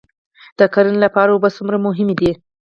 [0.59, 2.31] د کرنې لپاره اوبه څومره مهمې دي؟